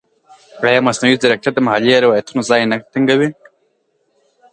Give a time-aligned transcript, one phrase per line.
[0.69, 3.29] ایا مصنوعي ځیرکتیا د محلي روایتونو ځای نه تنګوي؟